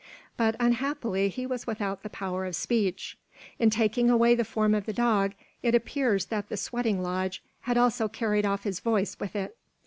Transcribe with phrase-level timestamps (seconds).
[0.35, 3.19] But unhappily he was without the power of speech.
[3.59, 7.77] In taking away the form of the dog, it appears that the sweating lodge had
[7.77, 9.55] also carried off his voice with it.